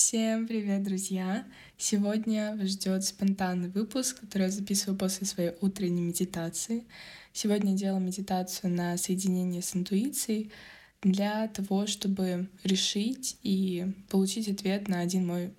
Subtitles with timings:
[0.00, 1.44] Всем привет, друзья!
[1.76, 6.86] Сегодня вас ждет спонтанный выпуск, который я записываю после своей утренней медитации.
[7.32, 10.52] Сегодня я делала медитацию на соединение с интуицией
[11.02, 15.52] для того, чтобы решить и получить ответ на один мой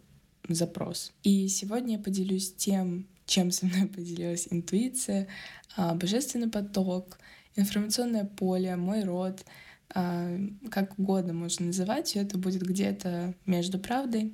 [0.47, 1.12] запрос.
[1.24, 5.28] И сегодня я поделюсь тем, чем со мной поделилась интуиция,
[5.76, 7.19] а, божественный поток,
[7.58, 9.44] информационное поле, мой род—
[9.92, 14.33] как угодно можно называть, все это будет где-то между правдой.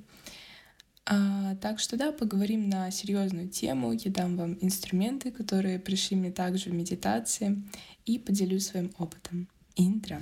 [1.08, 3.92] А, так что да, поговорим на серьезную тему.
[3.92, 7.62] Я дам вам инструменты, которые пришли мне также в медитации,
[8.04, 9.48] и поделюсь своим опытом.
[9.76, 10.20] Интро.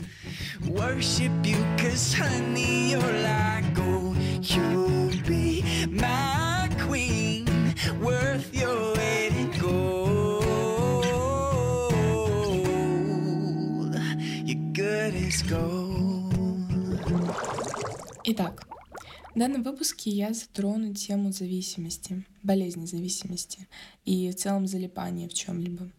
[19.35, 23.67] В данном выпуске я затрону тему зависимости, болезни зависимости
[24.05, 25.91] и в целом залипания в чем-либо.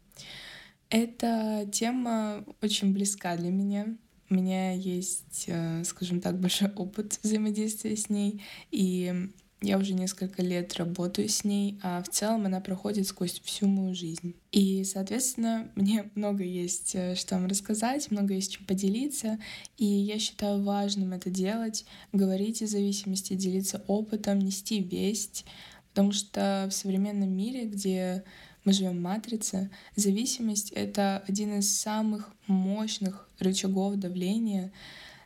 [0.89, 3.97] Эта тема очень близка для меня.
[4.29, 9.29] У меня есть, э, скажем так, большой опыт взаимодействия с ней, и
[9.61, 13.95] я уже несколько лет работаю с ней, а в целом она проходит сквозь всю мою
[13.95, 14.35] жизнь.
[14.51, 19.39] И, соответственно, мне много есть э, что вам рассказать, много есть чем поделиться,
[19.77, 25.45] и я считаю важным это делать, говорить о зависимости, делиться опытом, нести весть,
[25.89, 28.23] потому что в современном мире, где
[28.65, 34.73] мы живем в матрице, зависимость— это один из самых мощных рычагов давления,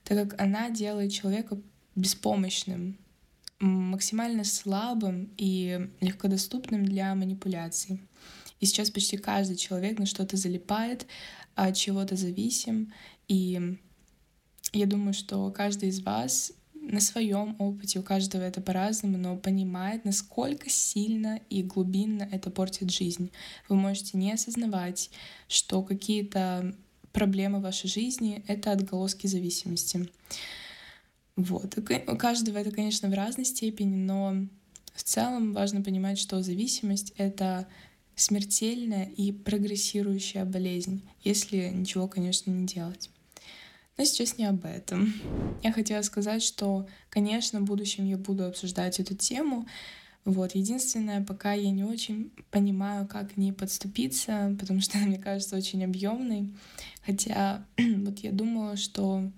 [0.03, 1.57] так как она делает человека
[1.95, 2.97] беспомощным,
[3.59, 8.01] максимально слабым и легкодоступным для манипуляций.
[8.59, 11.05] И сейчас почти каждый человек на что-то залипает,
[11.55, 12.93] от чего-то зависим.
[13.27, 13.77] И
[14.73, 20.05] я думаю, что каждый из вас на своем опыте, у каждого это по-разному, но понимает,
[20.05, 23.31] насколько сильно и глубинно это портит жизнь.
[23.67, 25.11] Вы можете не осознавать,
[25.47, 26.75] что какие-то
[27.11, 30.09] проблемы вашей жизни— это отголоски зависимости.
[31.39, 31.77] Вот.
[31.77, 34.45] У каждого это, конечно, в разной степени, но
[34.93, 37.65] в целом важно понимать, что зависимость— это
[38.17, 43.09] смертельная и прогрессирующая болезнь, если ничего, конечно, не делать.
[43.97, 45.13] Но сейчас не об этом.
[45.63, 49.65] Я хотела сказать, что, конечно, в будущем я буду обсуждать эту тему.
[50.25, 50.55] Вот.
[50.55, 55.55] Единственное, пока я не очень понимаю, как к ней подступиться, потому что она, мне кажется,
[55.55, 56.53] очень объемной.
[57.05, 59.31] Хотя вот я думала, что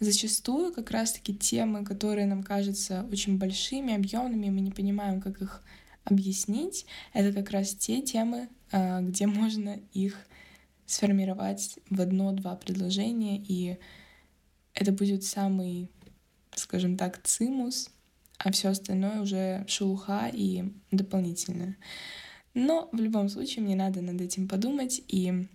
[0.00, 5.62] зачастую как раз-таки темы, которые нам кажутся очень большими, объемными, мы не понимаем, как их
[6.04, 10.16] объяснить, это как раз те темы, а, где можно их
[10.86, 13.78] сформировать в одно-два предложения, и
[14.74, 15.88] это будет самый,
[16.54, 17.90] скажем так, цимус,
[18.38, 21.76] а все остальное уже шелуха и дополнительное.
[22.54, 25.46] Но в любом случае мне надо над этим подумать, и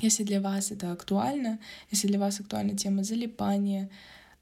[0.00, 1.58] если для вас это актуально,
[1.90, 3.90] если для вас актуальна тема залипания,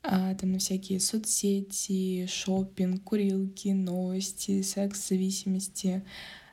[0.02, 6.04] а, там на всякие соцсети, шопинг, курилки, новости, секс-зависимости,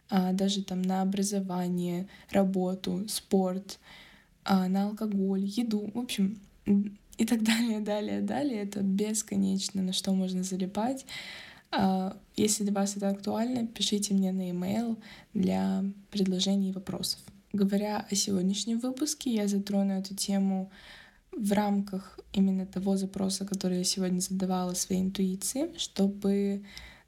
[0.10, 3.80] а, даже там на образование, работу, спорт,
[4.44, 6.40] а, на алкоголь, еду, в общем,
[7.18, 8.64] и так далее, далее, далее.
[8.64, 11.06] Это бесконечно, на что можно залипать.
[11.72, 14.98] А, если для вас это актуально, пишите мне на e-mail
[15.34, 17.20] для предложений и вопросов.
[17.54, 20.72] Говоря о сегодняшнем выпуске, я затрону эту тему
[21.32, 26.64] в рамках именно того запроса, который я сегодня задавала своей интуиции, чтобы,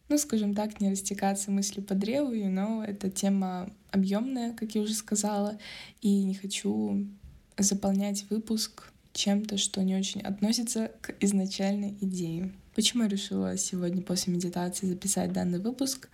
[0.09, 4.93] ну, скажем так, не растекаться мысли по древу, но эта тема объемная, как я уже
[4.93, 5.57] сказала,
[6.01, 7.07] и не хочу
[7.57, 12.51] заполнять выпуск чем-то, что не очень относится к изначальной идее.
[12.75, 16.09] Почему я решила сегодня после медитации записать данный выпуск?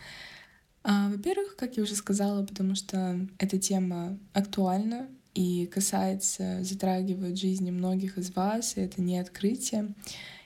[0.92, 7.70] А, во-первых, как я уже сказала, потому что эта тема актуальна и касается, затрагивает жизни
[7.70, 9.94] многих из вас, и это не открытие.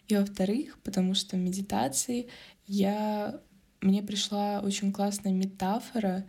[0.09, 2.27] И во-вторых, потому что в медитации
[2.67, 3.39] я...
[3.79, 6.25] мне пришла очень классная метафора,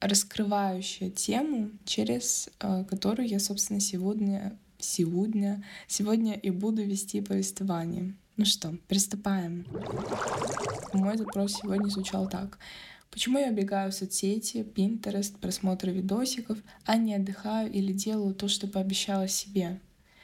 [0.00, 8.14] раскрывающая тему, через э, которую я, собственно, сегодня, сегодня, сегодня и буду вести повествование.
[8.38, 9.66] Ну что, приступаем.
[10.94, 12.58] Мой запрос сегодня звучал так.
[13.14, 18.66] Почему я убегаю в соцсети, Pinterest, просмотры видосиков, а не отдыхаю или делаю то, что
[18.66, 19.80] пообещала себе?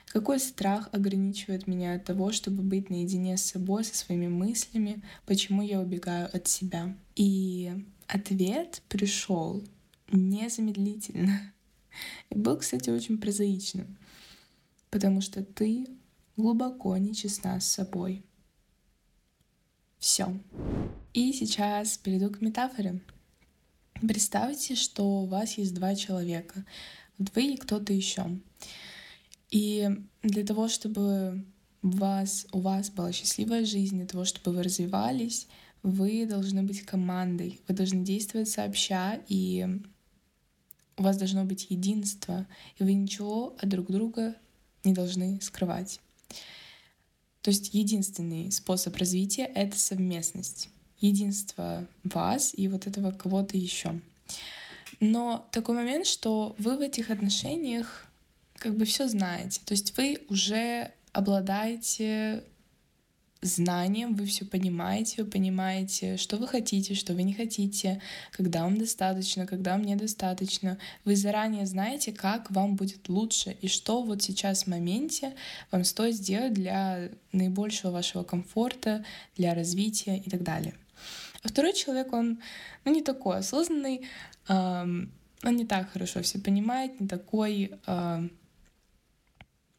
[0.06, 5.04] Какой страх ограничивает меня от того, чтобы быть наедине с собой, со своими мыслями?
[5.24, 6.96] Почему я убегаю от себя?
[7.14, 7.70] И
[8.08, 9.62] ответ пришел
[10.10, 11.52] незамедлительно.
[12.30, 13.98] И был, кстати, очень прозаичным.
[14.90, 15.86] Потому что ты
[16.36, 18.24] глубоко нечестна с собой.
[20.00, 20.34] Все.
[21.12, 23.00] И сейчас перейду к метафоре.
[24.00, 26.64] Представьте, что у вас есть два человека.
[27.18, 28.38] Вот вы и кто-то еще.
[29.50, 29.90] И
[30.22, 31.44] для того, чтобы
[31.82, 35.48] у вас, у вас была счастливая жизнь, для того, чтобы вы развивались,
[35.82, 39.66] вы должны быть командой, вы должны действовать сообща, и
[40.96, 42.46] у вас должно быть единство,
[42.78, 44.34] и вы ничего от друг друга
[44.82, 46.00] не должны скрывать.
[47.42, 50.68] То есть единственный способ развития— это совместность,
[51.00, 53.98] единство вас и вот этого кого-то еще.
[55.00, 58.06] Но такой момент, что вы в этих отношениях
[58.56, 59.60] как бы все знаете.
[59.64, 62.44] То есть вы уже обладаете
[63.42, 68.00] знанием, вы все понимаете, вы понимаете, что вы хотите, что вы не хотите,
[68.32, 70.78] когда вам достаточно, когда вам недостаточно.
[71.04, 75.34] Вы заранее знаете, как вам будет лучше и что вот сейчас в моменте
[75.70, 79.04] вам стоит сделать для наибольшего вашего комфорта,
[79.36, 80.74] для развития и так далее.
[81.42, 82.40] А второй человек, он
[82.84, 84.02] ну, не такой осознанный,
[84.48, 85.10] эм,
[85.42, 88.28] он не так хорошо все понимает, не такой э,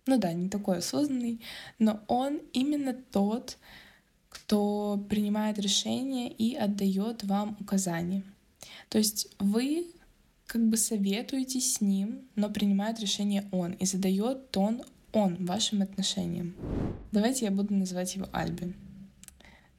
[0.05, 1.41] ну да, не такой осознанный,
[1.79, 3.57] но он именно тот,
[4.29, 8.23] кто принимает решения и отдает вам указания.
[8.89, 9.87] То есть вы
[10.45, 14.83] как бы советуете с ним, но принимает решение он и задает тон
[15.13, 16.55] он вашим отношениям.
[17.11, 18.73] Давайте я буду называть его Альби.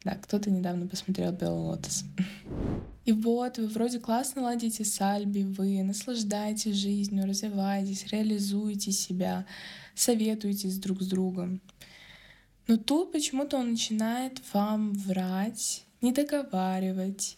[0.05, 2.05] Да, кто-то недавно посмотрел «Белый лотос».
[3.05, 9.45] И вот вы вроде классно ладите с Альби, вы наслаждаетесь жизнью, развиваетесь, реализуете себя,
[9.95, 11.61] советуетесь друг с другом.
[12.67, 17.37] Но тут почему-то он начинает вам врать, не договаривать,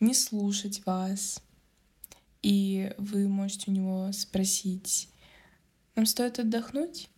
[0.00, 1.42] не слушать вас.
[2.42, 5.08] И вы можете у него спросить,
[5.94, 7.08] нам стоит отдохнуть?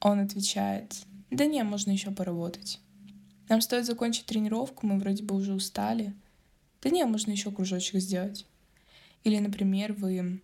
[0.00, 0.94] Он отвечает,
[1.30, 2.80] да не, можно еще поработать.
[3.48, 6.14] Нам стоит закончить тренировку, мы вроде бы уже устали.
[6.82, 8.46] Да не, можно еще кружочек сделать.
[9.24, 10.42] Или, например, вы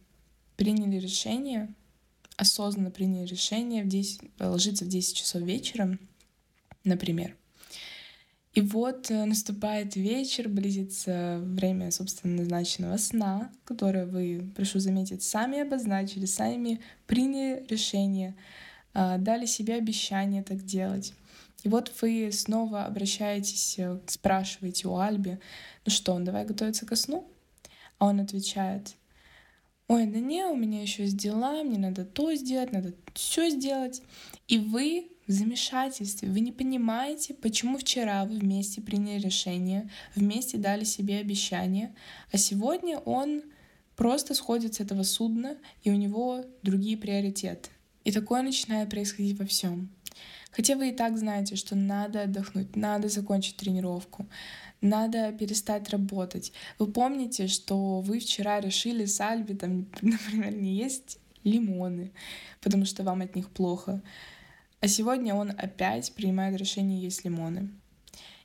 [0.56, 1.73] приняли решение,
[2.37, 5.99] осознанно приняли решение в 10, ложиться в 10 часов вечера,
[6.85, 7.37] например.
[8.55, 15.59] И вот э, наступает вечер, близится время, собственно, назначенного сна, которое вы, прошу заметить, сами
[15.61, 18.37] обозначили, сами приняли решение,
[18.93, 21.15] а, дали себе обещание так делать.
[21.65, 25.41] И вот вы снова обращаетесь, э, спрашиваете у Альби,
[25.85, 27.29] ну что, давай готовиться ко сну?
[27.99, 28.95] А он отвечает,
[29.89, 34.03] ой, да не, у меня еще есть дела, мне надо то сделать, надо все сделать.
[34.49, 40.85] И вы в замешательстве, вы не понимаете, почему вчера вы вместе приняли решение, вместе дали
[40.85, 41.95] себе обещание,
[42.31, 43.43] а сегодня он
[43.97, 47.71] просто сходит с этого судна, и у него другие приоритеты.
[48.05, 49.89] И такое начинает происходить во всем.
[50.55, 54.27] Хотя вы и так знаете, что надо отдохнуть, надо закончить тренировку,
[54.81, 56.53] надо перестать работать.
[56.79, 62.12] Вы помните, что вы вчера решили с Альби, там, например, не есть лимоны,
[62.61, 64.01] потому что вам от них плохо.
[64.81, 67.71] А сегодня он опять принимает решение есть лимоны.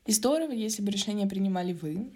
[0.06, 2.11] И здорово, если бы решение принимали вы.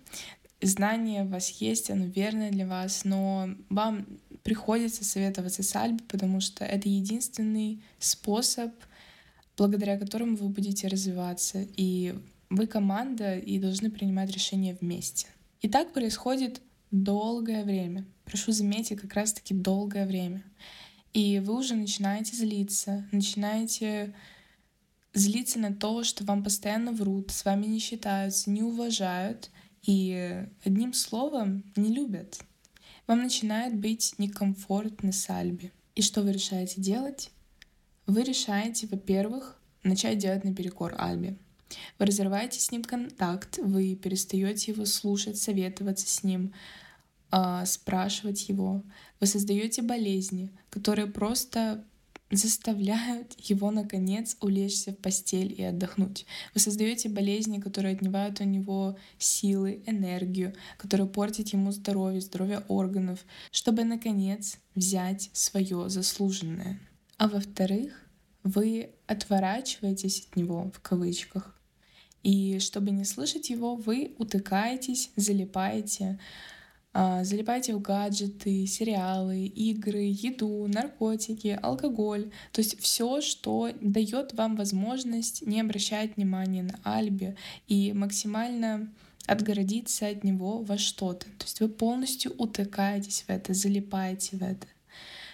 [0.60, 4.08] Знание у вас есть, оно верное для вас, но вам
[4.42, 8.72] приходится советоваться с Альби, потому что это единственный способ—
[9.58, 11.66] благодаря которому вы будете развиваться.
[11.76, 12.16] И
[12.50, 15.28] вы команда и должны принимать решения вместе.
[15.62, 18.06] И так происходит долгое время.
[18.26, 20.44] Прошу заметить, как раз-таки долгое время.
[21.14, 24.14] И вы уже начинаете злиться, начинаете
[25.14, 29.52] злиться на то, что вам постоянно врут, с вами не считаются, не уважают
[29.84, 32.40] и одним словом не любят.
[33.06, 35.72] Вам начинает быть некомфортно с Альби.
[35.96, 37.32] И что вы решаете делать?
[38.06, 41.38] Вы решаете, во-первых, начать делать наперекор Альбе.
[41.98, 46.54] Вы разрываете с ним контакт, вы перестаете его слушать, советоваться с ним,
[47.32, 48.84] э, спрашивать его.
[49.20, 51.84] Вы создаете болезни, которые просто
[52.30, 56.26] заставляют его, наконец, улечься в постель и отдохнуть.
[56.54, 63.20] Вы создаете болезни, которые отнимают у него силы, энергию, которые портят ему здоровье, здоровье органов,
[63.52, 66.80] чтобы, наконец, взять свое заслуженное.
[67.18, 67.94] А во-вторых,
[68.44, 71.60] вы отворачиваетесь от него в кавычках.
[72.24, 76.20] И чтобы не слышать его, вы утыкаетесь, залипаете,
[76.94, 82.30] а, залипаете в гаджеты, сериалы, игры, еду, наркотики, алкоголь.
[82.52, 87.36] То есть все, что дает вам возможность не обращать внимания на Альби
[87.68, 88.94] и максимально
[89.26, 91.26] отгородиться от него во что-то.
[91.26, 94.68] То есть вы полностью утыкаетесь в это, залипаете в это.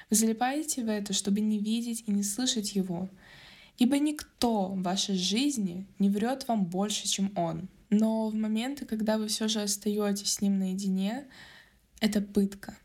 [0.10, 3.10] Вы залипаете в это, чтобы не видеть и не слышать его.
[3.78, 7.70] Ибо никто в вашей жизни не врет вам больше, чем он.
[7.90, 11.28] Но в моменты, когда вы все же остаетесь с ним наедине,
[12.00, 12.78] это пытка.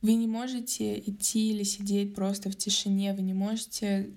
[0.00, 4.10] Вы не можете идти или сидеть просто в тишине, вы не можете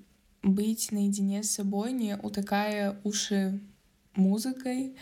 [0.43, 3.60] быть наедине с собой, не утыкая уши
[4.15, 4.95] музыкой,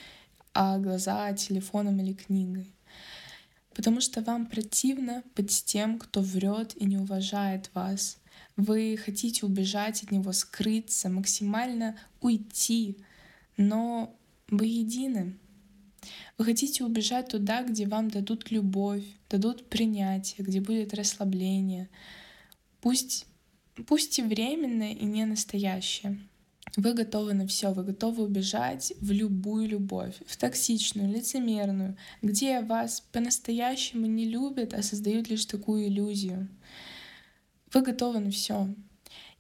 [0.53, 2.74] а глаза телефоном или книгой.
[3.79, 8.17] Потому что вам противно быть тем, кто врет и не уважает вас.
[8.57, 12.98] Вы хотите убежать от него, скрыться, максимально уйти,
[13.55, 14.13] но
[14.50, 15.38] вы едины.
[16.38, 21.88] Вы хотите убежать туда, где вам дадут любовь, дадут принятие, где будет расслабление.
[22.81, 23.27] Пусть,
[23.88, 26.19] пусть и временное, и не настоящее.
[26.75, 33.01] Вы готовы на все, вы готовы убежать в любую любовь, в токсичную, лицемерную, где вас
[33.12, 36.48] по-настоящему не любят, а создают лишь такую иллюзию.
[37.74, 38.74] Вы готовы на все.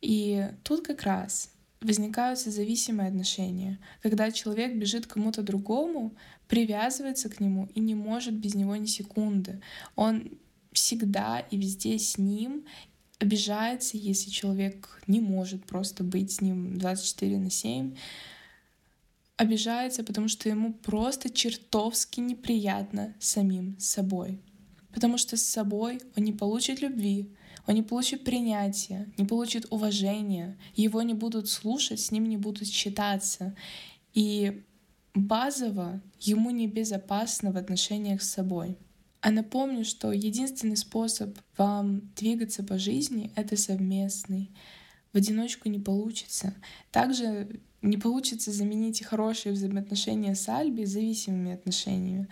[0.01, 6.15] И тут как раз возникают созависимые отношения, когда человек бежит кому-то другому,
[6.47, 9.61] привязывается к нему и не может без него ни секунды.
[9.95, 10.37] Он
[10.71, 12.65] всегда и везде с ним,
[13.19, 17.95] обижается, если человек не может просто быть с ним 24 на 7,
[19.37, 24.39] обижается, потому что ему просто чертовски неприятно самим собой.
[24.93, 27.29] Потому что с собой он не получит любви,
[27.67, 32.67] он не получит принятия, не получит уважения, его не будут слушать, с ним не будут
[32.67, 33.55] считаться.
[34.13, 34.63] И
[35.13, 38.77] базово ему небезопасно в отношениях с собой.
[39.21, 44.51] А напомню, что единственный способ вам двигаться по жизни— это совместный.
[45.11, 46.53] В одиночку не получится.
[46.91, 52.27] Также не получится заменить хорошие взаимоотношения с Альби зависимыми отношениями.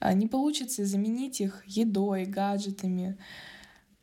[0.00, 3.16] А не получится заменить их едой, гаджетами,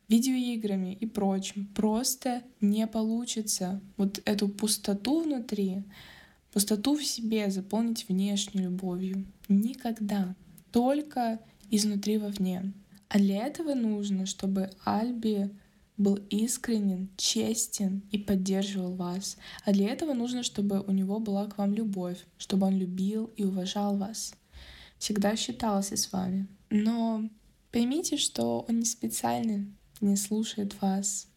[0.08, 1.66] видеоиграми и прочим.
[1.74, 5.84] Просто не получится вот эту пустоту внутри,
[6.52, 9.26] пустоту в себе заполнить внешней любовью.
[9.48, 10.34] Никогда.
[10.70, 11.40] Только
[11.72, 12.72] изнутри вовне.
[13.08, 15.50] А для этого нужно, чтобы Альби
[15.96, 19.36] был искренен, честен и поддерживал вас.
[19.64, 23.44] А для этого нужно, чтобы у него была к вам любовь, чтобы он любил и
[23.44, 24.34] уважал вас.
[24.98, 26.46] Всегда считался с вами.
[26.70, 27.28] Но
[27.70, 29.66] поймите, что он не специально
[30.00, 31.28] не слушает вас.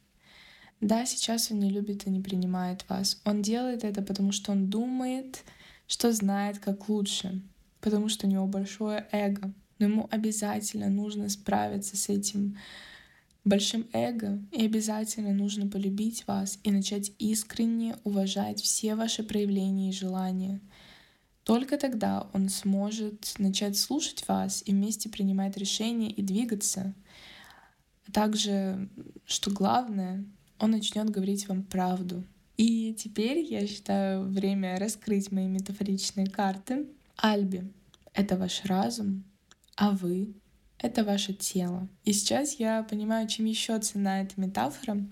[0.81, 3.21] Да, сейчас он не любит и не принимает вас.
[3.23, 5.43] Он делает это, потому что он думает,
[5.87, 7.41] что знает, как лучше,
[7.79, 12.57] потому что у него большое эго но ему обязательно нужно справиться с этим
[13.43, 19.93] большим эго, и обязательно нужно полюбить вас и начать искренне уважать все ваши проявления и
[19.93, 20.59] желания.
[21.43, 26.95] Только тогда он сможет начать слушать вас и вместе принимать решения и двигаться.
[28.11, 28.89] Также,
[29.25, 30.25] что главное,
[30.59, 32.23] он начнет говорить вам правду.
[32.57, 36.87] И теперь я считаю время раскрыть мои метафоричные карты.
[37.15, 37.71] Альби—
[38.13, 39.23] это ваш разум,
[39.75, 40.33] а вы—
[40.79, 41.87] это ваше тело.
[42.03, 45.05] И сейчас я понимаю, чем еще цена эта метафора,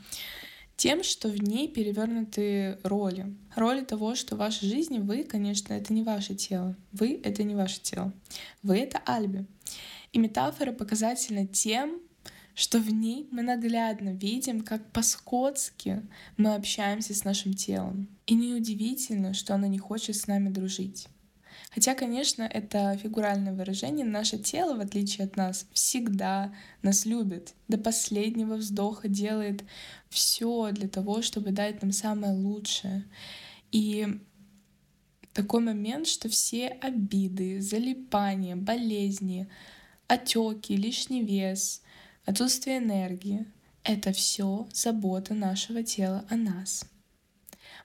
[0.75, 3.36] тем, что в ней перевернуты роли.
[3.55, 6.75] Роли того, что в вашей жизни вы, конечно, это не ваше тело.
[6.91, 8.12] Вы— это не ваше тело.
[8.63, 9.46] Вы— это Альби.
[10.12, 12.01] И метафора показательна тем,
[12.55, 16.03] что в ней мы наглядно видим, как по-скотски
[16.38, 18.08] мы общаемся с нашим телом.
[18.25, 21.08] И неудивительно, что оно не хочет с нами дружить.
[21.74, 24.06] Хотя, конечно, это фигуральное выражение.
[24.06, 26.53] Наше тело, в отличие от нас, всегда
[26.84, 27.56] нас любит.
[27.68, 29.63] До последнего вздоха делает
[30.10, 33.06] все для того, чтобы дать нам самое лучшее.
[33.72, 34.08] И
[35.34, 39.50] такой момент, что все обиды, залипания, болезни,
[40.08, 41.82] отеки, лишний вес,
[42.25, 43.48] отсутствие энергии—
[43.84, 46.86] это все забота нашего тела о нас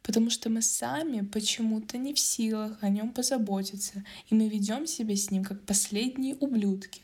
[0.02, 5.16] потому что мы сами почему-то не в силах о нем позаботиться, и мы ведем себя
[5.16, 7.02] с ним как последние ублюдки.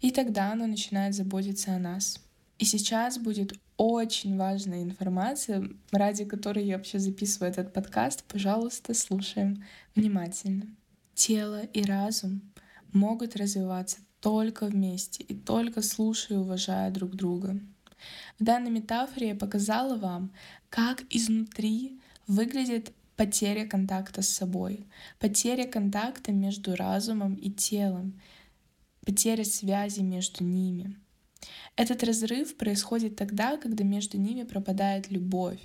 [0.00, 2.20] И тогда оно начинает заботиться о нас.
[2.58, 8.24] И сейчас будет очень важная информация, ради которой я вообще записываю этот подкаст.
[8.24, 10.66] Пожалуйста, слушаем внимательно.
[11.14, 12.42] Тело и разум
[12.92, 17.60] могут развиваться только вместе и только слушая и уважая друг друга.
[18.38, 20.32] В данной метафоре я показала вам,
[20.68, 24.86] как изнутри выглядит потеря контакта с собой,
[25.18, 28.20] потеря контакта между разумом и телом,
[29.04, 30.96] потеря связи между ними.
[31.76, 35.60] Этот разрыв происходит тогда, когда между ними пропадает любовь.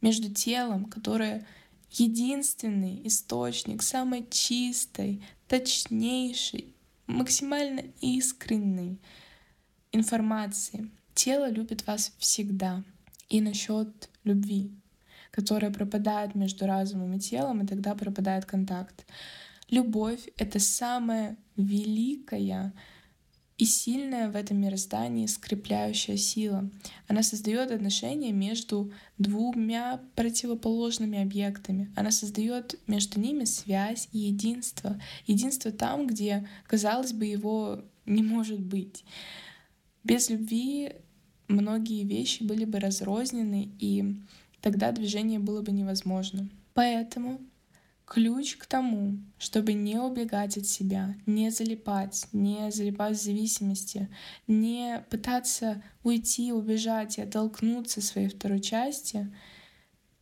[0.00, 1.46] Между телом, которое
[1.90, 6.74] единственный источник самой чистой, точнейшей,
[7.06, 8.98] максимально искренней
[9.92, 10.90] информации.
[11.14, 12.82] Тело любит вас всегда—
[13.28, 14.70] и насчет любви,
[15.30, 19.06] которая пропадает между разумом и телом, и тогда пропадает контакт.
[19.70, 22.72] Любовь— это самая великая
[23.56, 26.68] и сильная в этом мироздании скрепляющая сила.
[27.06, 31.92] Она создает отношения между двумя противоположными объектами.
[31.96, 35.00] Она создает между ними связь и единство.
[35.26, 39.04] Единство там, где, казалось бы, его не может быть.
[40.02, 40.92] Без любви
[41.48, 44.16] многие вещи были бы разрознены, и
[44.60, 46.48] тогда движение было бы невозможно.
[46.74, 47.40] Поэтому
[48.06, 54.08] ключ к тому, чтобы не убегать от себя, не залипать, не залипать в зависимости,
[54.46, 59.32] не пытаться уйти, убежать и оттолкнуться своей второй части,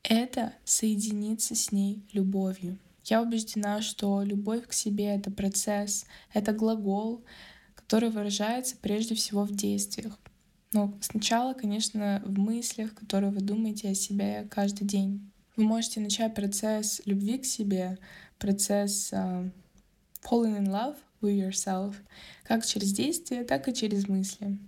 [0.03, 2.79] это соединиться с ней любовью.
[3.05, 7.25] Я убеждена, что любовь к себе— это процесс, это глагол,
[7.75, 10.19] который выражается прежде всего в действиях.
[10.73, 15.31] Но сначала, конечно, в мыслях, которые вы думаете о себе каждый день.
[15.57, 17.99] Вы можете начать процесс любви к себе,
[18.39, 19.51] процесс uh,
[20.23, 21.95] falling in love with yourself,
[22.45, 24.59] как через действия, так и через мысли.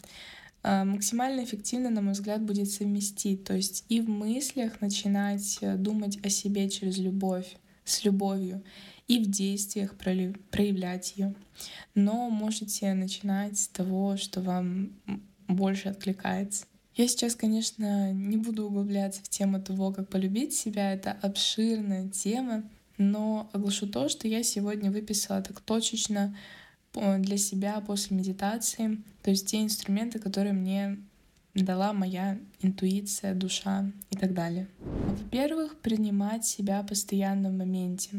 [0.62, 5.76] Uh, максимально эффективно, на мой взгляд, будет совместить, то есть и в мыслях начинать э,
[5.76, 8.62] думать о себе через любовь, с любовью,
[9.08, 11.34] и в действиях проявлять ее.
[11.94, 14.92] Но можете начинать с того, что вам
[15.54, 16.66] больше откликается.
[16.94, 20.92] Я сейчас, конечно, не буду углубляться в тему того, как полюбить себя.
[20.92, 22.62] Это обширная тема,
[22.98, 26.36] но оглашу то, что я сегодня выписала так точечно
[26.92, 30.98] для себя после медитации, то есть те инструменты, которые мне
[31.54, 34.68] дала моя интуиция, душа и так далее.
[34.78, 38.10] Во-первых, принимать себя постоянно в моменте.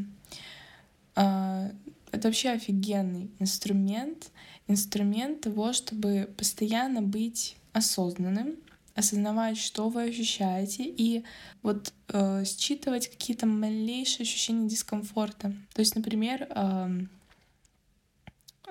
[2.11, 4.31] Это вообще офигенный инструмент,
[4.67, 8.55] инструмент того, чтобы постоянно быть осознанным,
[8.95, 11.23] осознавать, что вы ощущаете, и
[11.61, 15.53] вот э, считывать какие-то малейшие ощущения дискомфорта.
[15.73, 17.05] То есть, например, э,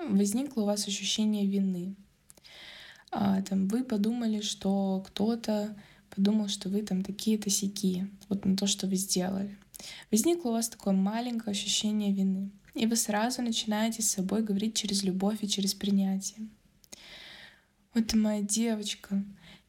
[0.09, 1.95] возникло у вас ощущение вины.
[3.11, 5.75] А, там вы подумали, что кто-то
[6.13, 9.57] подумал, что вы там такие-то сики, вот на то, что вы сделали.
[10.11, 15.03] Возникло у вас такое маленькое ощущение вины, и вы сразу начинаете с собой говорить через
[15.03, 16.47] любовь и через принятие.
[17.93, 19.23] Вот ты моя девочка,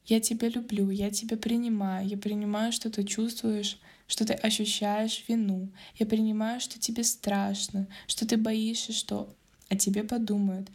[0.05, 5.71] я тебя люблю, я тебя принимаю, я принимаю, что ты чувствуешь, что ты ощущаешь вину,
[5.95, 9.33] я принимаю, что тебе страшно, что ты боишься, что
[9.69, 10.69] о тебе подумают.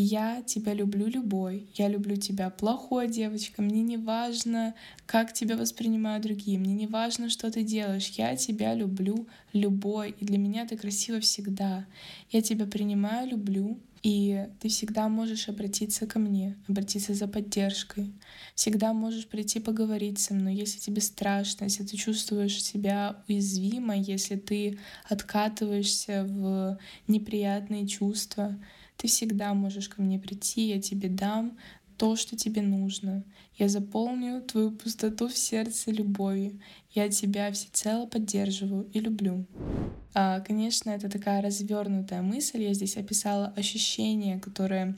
[0.00, 1.66] Я тебя люблю любой.
[1.74, 3.62] Я люблю тебя плохой, девочка.
[3.62, 6.56] Мне не важно, как тебя воспринимают другие.
[6.56, 8.06] Мне не важно, что ты делаешь.
[8.10, 10.14] Я тебя люблю любой.
[10.20, 11.84] И для меня ты красива всегда.
[12.30, 13.80] Я тебя принимаю, люблю.
[14.04, 18.12] И ты всегда можешь обратиться ко мне, обратиться за поддержкой.
[18.54, 24.36] Всегда можешь прийти поговорить со мной, если тебе страшно, если ты чувствуешь себя уязвимо, если
[24.36, 28.56] ты откатываешься в неприятные чувства.
[28.98, 31.56] Ты всегда можешь ко мне прийти, я тебе дам
[31.96, 33.24] то, что тебе нужно.
[33.56, 36.60] Я заполню твою пустоту в сердце любовью.
[36.90, 39.46] Я тебя всецело поддерживаю и люблю.
[40.14, 42.62] А, конечно, это такая развернутая мысль.
[42.62, 44.96] Я здесь описала ощущения, которые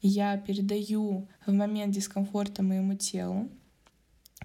[0.00, 3.50] я передаю в момент дискомфорта моему телу.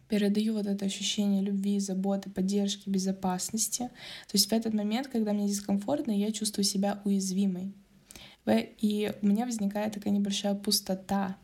[0.09, 3.89] Передаю вот это ощущение любви, заботы, поддержки, безопасности.
[4.27, 7.73] То есть в этот момент, когда мне дискомфортно, я чувствую себя уязвимой
[8.57, 11.38] и у меня возникает такая небольшая пустота.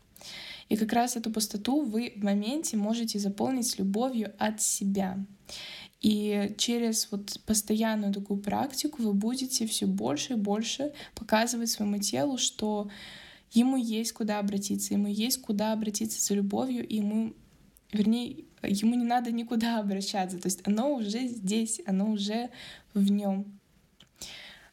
[0.69, 5.17] И как раз эту пустоту вы в моменте можете заполнить любовью от себя.
[6.01, 12.37] И через вот постоянную такую практику вы будете все больше и больше показывать своему телу,
[12.37, 12.89] что
[13.51, 17.33] ему есть куда обратиться, ему есть куда обратиться за любовью, и ему,
[17.91, 20.37] вернее, ему не надо никуда обращаться.
[20.37, 22.49] То есть оно уже здесь, оно уже
[22.93, 23.59] в нем.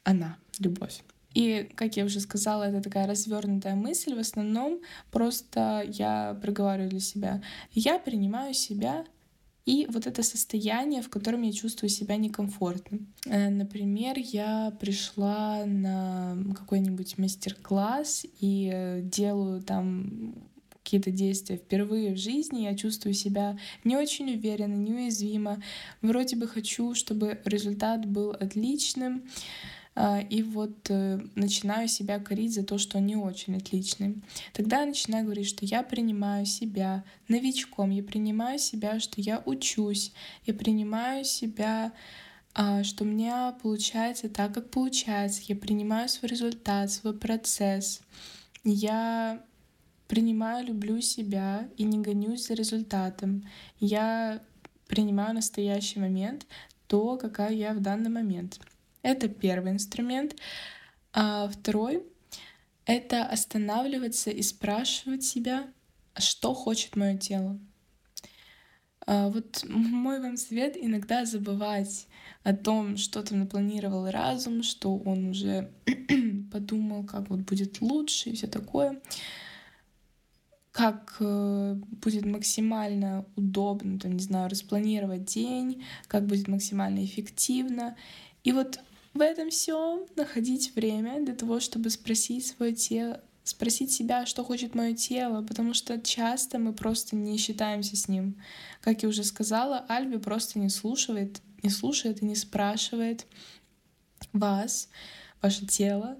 [0.04, 1.02] Она, любовь.
[1.34, 4.14] И, как я уже сказала, это такая развернутая мысль.
[4.14, 7.42] В основном просто я проговариваю для себя.
[7.72, 9.04] Я принимаю себя
[9.64, 12.98] и вот это состояние, в котором я чувствую себя некомфортно.
[13.26, 20.34] Э, например, я пришла на какой-нибудь мастер-класс и э, делаю там
[20.82, 25.62] какие-то действия впервые в жизни, я чувствую себя не очень уверенно, неуязвимо.
[26.00, 29.22] Вроде бы хочу, чтобы результат был отличным,
[29.94, 34.22] и вот э, начинаю себя корить за то, что не очень отличный.
[34.54, 40.12] Тогда я начинаю говорить, что я принимаю себя новичком, я принимаю себя, что я учусь,
[40.46, 41.92] я принимаю себя,
[42.54, 48.00] а, что у меня получается так, как получается, я принимаю свой результат, свой процесс,
[48.64, 49.42] я
[50.08, 53.48] принимаю, люблю себя и не гонюсь за результатом.
[53.78, 54.42] Я
[54.86, 56.46] принимаю настоящий момент,
[56.86, 58.60] то, какая я в данный момент.
[59.02, 60.36] Это первый инструмент.
[61.12, 62.04] А второй—
[62.86, 65.66] это останавливаться и спрашивать себя,
[66.16, 67.58] что хочет мое тело.
[69.06, 72.06] А вот мой вам совет иногда забывать
[72.44, 75.72] о том, что там напланировал разум, что он уже
[76.52, 79.00] подумал, как вот будет лучше и все такое,
[80.70, 87.96] как э, будет максимально удобно, там, не знаю, распланировать день, как будет максимально эффективно.
[88.44, 88.78] И вот
[89.14, 94.74] в этом все находить время для того, чтобы спросить свое тело, спросить себя, что хочет
[94.74, 98.40] мое тело, потому что часто мы просто не считаемся с ним.
[98.80, 103.26] Как я уже сказала, Альби просто не слушает, не слушает и не спрашивает
[104.32, 104.88] вас,
[105.42, 106.16] ваше тело,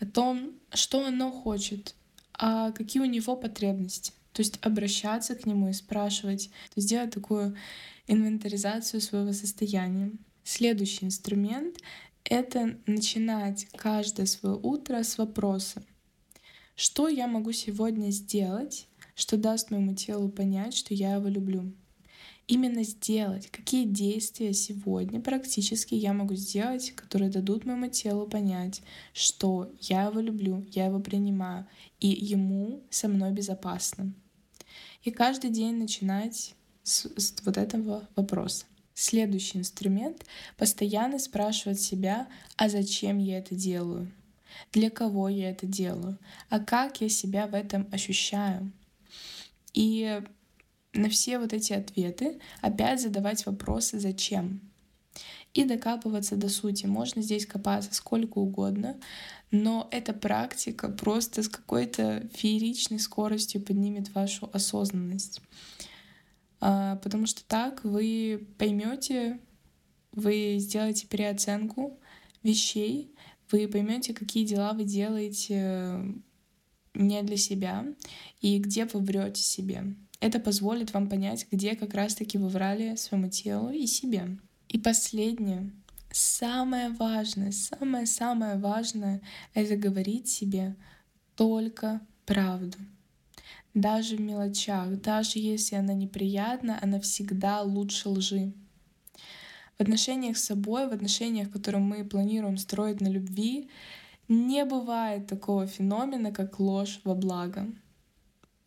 [0.00, 1.94] о том, что оно хочет,
[2.32, 4.12] а какие у него потребности.
[4.32, 7.54] То есть обращаться к нему и спрашивать, то есть делать такую
[8.06, 10.10] инвентаризацию своего состояния.
[10.42, 11.76] Следующий инструмент—
[12.24, 15.82] это начинать каждое свое утро с вопроса.
[16.74, 21.72] Что я могу сегодня сделать, что даст моему телу понять, что я его люблю?
[22.48, 28.82] Именно сделать, какие действия сегодня практически я могу сделать, которые дадут моему телу понять,
[29.12, 31.66] что я его люблю, я его принимаю,
[32.00, 34.12] и ему со мной безопасно.
[35.04, 38.66] И каждый день начинать с, с вот этого вопроса.
[38.94, 40.24] Следующий инструмент—
[40.56, 44.10] постоянно спрашивать себя, а зачем я это делаю?
[44.72, 48.72] для кого я это делаю, а как я себя в этом ощущаю.
[49.74, 50.22] И
[50.92, 54.60] на все вот эти ответы опять задавать вопросы «зачем?».
[55.54, 56.86] И докапываться до сути.
[56.86, 58.98] Можно здесь копаться сколько угодно,
[59.50, 65.42] но эта практика просто с какой-то фееричной скоростью поднимет вашу осознанность.
[66.64, 69.40] А, потому что так вы поймете,
[70.12, 71.98] вы сделаете переоценку
[72.44, 73.12] вещей,
[73.50, 76.00] вы поймете, какие дела вы делаете
[76.94, 77.84] не для себя
[78.40, 79.96] и где вы врете себе.
[80.20, 84.38] Это позволит вам понять, где как раз-таки вы врали своему телу и себе.
[84.68, 85.72] И последнее,
[86.12, 89.20] самое важное, самое-самое важное—
[89.54, 90.76] это говорить себе
[91.34, 92.78] только правду.
[93.74, 98.52] Даже в мелочах, даже если она неприятна, она всегда лучше лжи.
[99.78, 103.70] В отношениях с собой, в отношениях, которые мы планируем строить на любви,
[104.28, 107.66] не бывает такого феномена, как ложь во благо.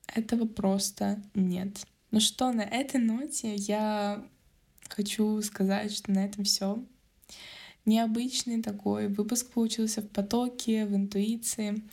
[0.07, 1.85] Этого просто нет.
[2.11, 4.25] Ну что, на этой ноте я
[4.89, 6.83] хочу сказать, что на этом все.
[7.85, 11.83] Необычный такой выпуск получился в потоке, в интуиции.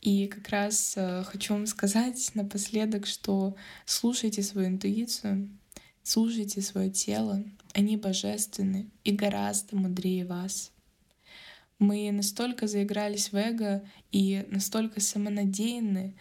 [0.00, 3.54] И как раз э, хочу вам сказать напоследок, что
[3.84, 5.50] слушайте свою интуицию,
[6.02, 10.72] слушайте свое тело, они божественны и гораздо мудрее вас.
[11.78, 16.14] Мы настолько заигрались в эго и настолько самонадеянны,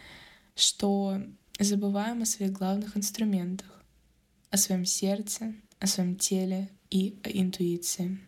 [0.56, 1.22] что
[1.60, 3.84] забываем о своих главных инструментах,
[4.50, 8.20] о своем сердце, о своем теле и о интуиции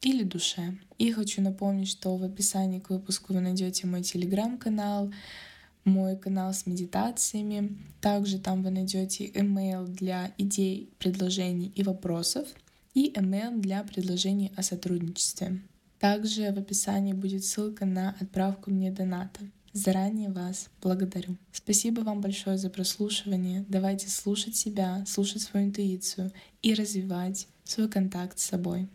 [0.00, 0.78] или душе.
[0.98, 5.12] И хочу напомнить, что в описании к выпуску вы найдете мой телеграм-канал,
[5.84, 7.76] мой канал с медитациями.
[8.00, 12.48] Также там вы найдете email для идей, предложений и вопросов
[12.94, 15.60] и email для предложений о сотрудничестве.
[15.98, 19.40] Также в описании будет ссылка на отправку мне доната.
[19.72, 21.36] Заранее вас благодарю.
[21.52, 23.64] Спасибо вам большое за прослушивание.
[23.68, 26.32] Давайте слушать себя, слушать свою интуицию
[26.62, 28.88] и развивать свой контакт с собой.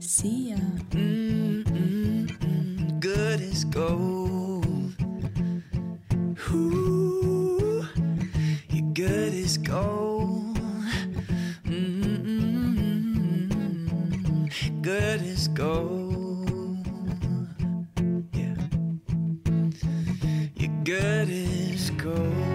[0.00, 0.56] See ya.
[0.90, 1.66] Mm-mm-mm.
[3.00, 4.94] Good as gold.
[6.52, 7.86] Ooh,
[8.70, 10.58] you're good as gold.
[11.64, 12.42] Mm-mm-mm.
[14.82, 16.86] Good as gold.
[18.32, 18.56] Yeah.
[20.54, 22.45] You're good as gold.